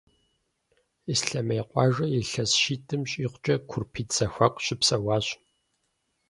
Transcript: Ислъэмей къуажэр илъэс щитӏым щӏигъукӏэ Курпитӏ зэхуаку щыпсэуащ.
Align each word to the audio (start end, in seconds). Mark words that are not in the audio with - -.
Ислъэмей 1.13 1.61
къуажэр 1.69 2.09
илъэс 2.19 2.51
щитӏым 2.61 3.01
щӏигъукӏэ 3.09 3.55
Курпитӏ 3.69 4.13
зэхуаку 4.15 4.63
щыпсэуащ. 4.65 5.25